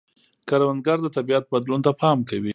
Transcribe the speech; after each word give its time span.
کروندګر 0.49 0.97
د 1.01 1.07
طبیعت 1.17 1.43
بدلون 1.51 1.81
ته 1.85 1.91
پام 2.01 2.17
کوي 2.29 2.49